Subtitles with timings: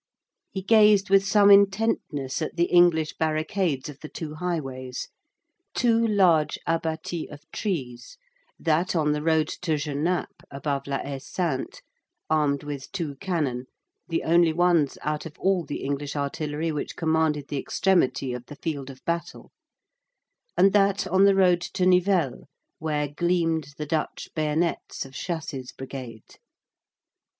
[0.49, 7.29] He gazed with some intentness at the English barricades of the two highways,—two large abatis
[7.29, 8.17] of trees,
[8.59, 11.83] that on the road to Genappe above La Haie Sainte,
[12.31, 13.67] armed with two cannon,
[14.07, 18.55] the only ones out of all the English artillery which commanded the extremity of the
[18.55, 19.51] field of battle,
[20.57, 22.47] and that on the road to Nivelles
[22.79, 26.39] where gleamed the Dutch bayonets of Chassé's brigade.